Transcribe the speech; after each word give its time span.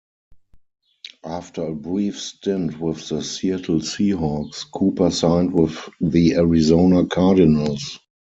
After 1.25 1.63
a 1.65 1.75
brief 1.75 2.19
stint 2.19 2.79
with 2.79 3.07
the 3.09 3.21
Seattle 3.21 3.81
Seahawks, 3.81 4.65
Cooper 4.71 5.11
signed 5.11 5.53
with 5.53 5.77
the 6.01 6.33
Arizona 6.37 7.05
Cardinals. 7.05 7.99